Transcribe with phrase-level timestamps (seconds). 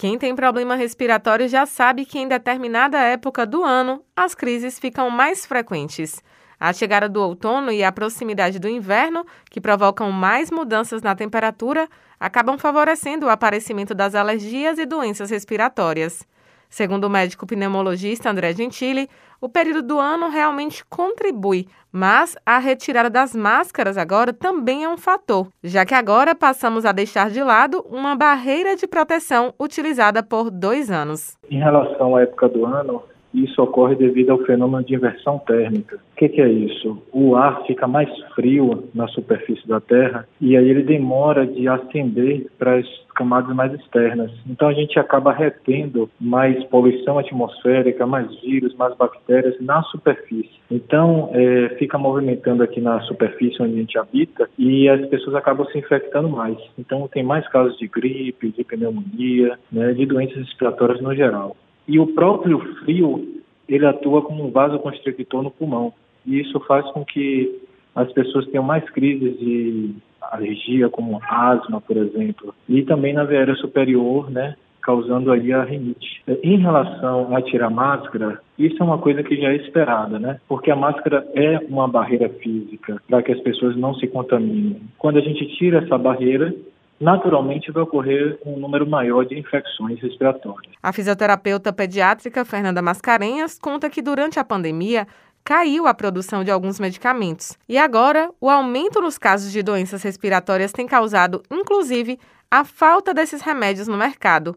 [0.00, 5.10] Quem tem problema respiratório já sabe que em determinada época do ano as crises ficam
[5.10, 6.22] mais frequentes.
[6.58, 11.86] A chegada do outono e a proximidade do inverno, que provocam mais mudanças na temperatura,
[12.18, 16.26] acabam favorecendo o aparecimento das alergias e doenças respiratórias.
[16.70, 19.08] Segundo o médico pneumologista André Gentili,
[19.40, 24.96] o período do ano realmente contribui, mas a retirada das máscaras agora também é um
[24.96, 30.48] fator, já que agora passamos a deixar de lado uma barreira de proteção utilizada por
[30.48, 31.36] dois anos.
[31.50, 33.02] Em relação à época do ano,
[33.32, 35.96] isso ocorre devido ao fenômeno de inversão térmica.
[35.96, 37.02] O que, que, é isso?
[37.12, 42.46] O ar fica mais frio na superfície da Terra e aí ele demora de ascender
[42.58, 44.30] para as camadas mais externas.
[44.46, 50.60] Então a gente acaba retendo mais poluição atmosférica, mais vírus, mais bactérias na superfície.
[50.70, 55.66] Então é, fica movimentando aqui na superfície onde a gente habita e as pessoas acabam
[55.66, 56.58] se infectando mais.
[56.78, 61.56] Então tem mais casos de gripe, de pneumonia, né, de doenças respiratórias no geral.
[61.86, 65.92] E o próprio frio, ele atua como um vasoconstrictor no pulmão.
[66.26, 67.60] E isso faz com que
[67.94, 72.54] as pessoas tenham mais crises de alergia, como asma, por exemplo.
[72.68, 76.22] E também na veia superior, né, causando aí a rinite.
[76.42, 80.40] Em relação a tirar máscara, isso é uma coisa que já é esperada, né?
[80.48, 84.80] Porque a máscara é uma barreira física para que as pessoas não se contaminem.
[84.98, 86.54] Quando a gente tira essa barreira,
[87.00, 90.74] naturalmente vai ocorrer um número maior de infecções respiratórias.
[90.82, 95.06] A fisioterapeuta pediátrica Fernanda Mascarenhas conta que durante a pandemia
[95.42, 97.56] caiu a produção de alguns medicamentos.
[97.66, 102.18] E agora, o aumento nos casos de doenças respiratórias tem causado, inclusive,
[102.50, 104.54] a falta desses remédios no mercado.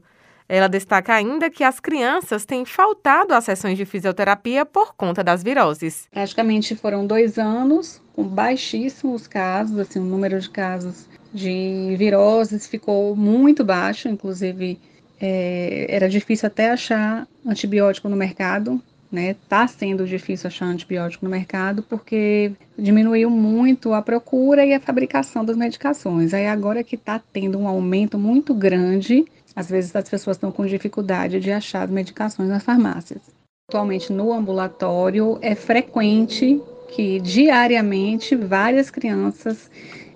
[0.50, 5.42] Ela destaca ainda que as crianças têm faltado às sessões de fisioterapia por conta das
[5.42, 6.08] viroses.
[6.12, 13.16] Praticamente foram dois anos com baixíssimos casos, assim, o número de casos de viroses ficou
[13.16, 14.80] muito baixo, inclusive
[15.20, 18.82] é, era difícil até achar antibiótico no mercado,
[19.12, 19.36] né?
[19.48, 25.46] Tá sendo difícil achar antibiótico no mercado porque diminuiu muito a procura e a fabricação
[25.46, 26.34] das medicações.
[26.34, 30.66] Aí agora que está tendo um aumento muito grande, às vezes as pessoas estão com
[30.66, 33.22] dificuldade de achar as medicações nas farmácias.
[33.70, 39.70] Atualmente no ambulatório é frequente que diariamente várias crianças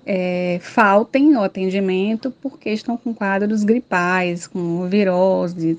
[0.07, 5.77] é, faltem ao atendimento porque estão com quadros gripais, com viroses,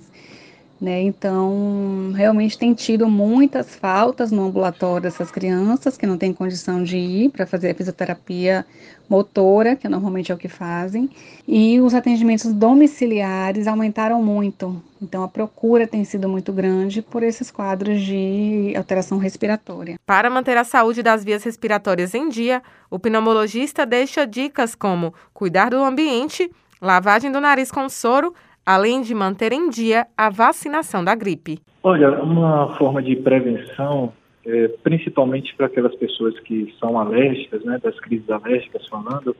[0.81, 1.03] né?
[1.03, 6.97] Então, realmente tem tido muitas faltas no ambulatório dessas crianças que não têm condição de
[6.97, 8.65] ir para fazer a fisioterapia
[9.09, 11.09] motora, que normalmente é o que fazem,
[11.47, 14.81] e os atendimentos domiciliares aumentaram muito.
[15.01, 19.99] Então, a procura tem sido muito grande por esses quadros de alteração respiratória.
[20.05, 25.71] Para manter a saúde das vias respiratórias em dia, o pneumologista deixa dicas como cuidar
[25.71, 26.51] do ambiente,
[26.81, 28.35] lavagem do nariz com soro
[28.69, 31.59] além de manter em dia a vacinação da gripe.
[31.83, 34.13] Olha, uma forma de prevenção,
[34.45, 39.35] é, principalmente para aquelas pessoas que são alérgicas, né, das crises alérgicas falando,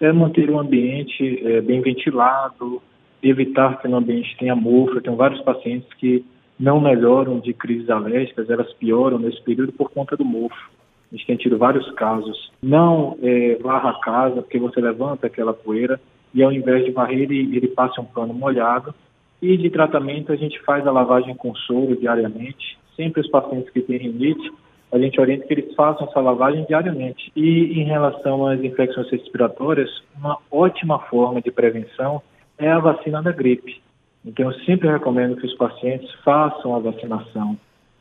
[0.00, 2.80] é manter o ambiente é, bem ventilado,
[3.20, 4.94] evitar que no ambiente tenha mofo.
[4.94, 6.24] Eu tenho vários pacientes que
[6.56, 10.70] não melhoram de crises alérgicas, elas pioram nesse período por conta do mofo.
[11.10, 12.52] A gente tem tido vários casos.
[12.62, 16.00] Não é, varra a casa, porque você levanta aquela poeira
[16.32, 18.94] e ao invés de varrer, ele, ele passa um pano molhado.
[19.42, 22.78] E de tratamento, a gente faz a lavagem com soro diariamente.
[22.96, 24.52] Sempre os pacientes que têm rinite,
[24.92, 27.32] a gente orienta que eles façam essa lavagem diariamente.
[27.34, 32.22] E em relação às infecções respiratórias, uma ótima forma de prevenção
[32.58, 33.80] é a vacina da gripe.
[34.24, 37.56] Então, eu sempre recomendo que os pacientes façam a vacinação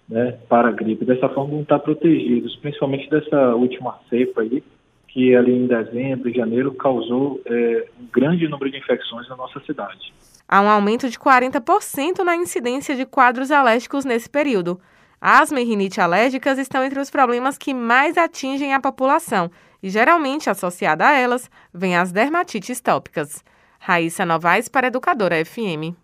[0.09, 1.05] né, para a gripe.
[1.05, 4.61] Dessa forma, vão estar protegidos, principalmente dessa última cepa aí,
[5.13, 9.59] que ali em dezembro e janeiro causou é, um grande número de infecções na nossa
[9.61, 10.13] cidade.
[10.47, 14.79] Há um aumento de 40% na incidência de quadros alérgicos nesse período.
[15.21, 20.49] Asma e rinite alérgicas estão entre os problemas que mais atingem a população e, geralmente,
[20.49, 23.43] associada a elas, vêm as dermatites tópicas.
[23.79, 25.95] Raíssa Novaes para Educadora FM.